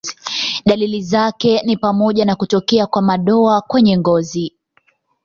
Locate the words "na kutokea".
2.25-2.87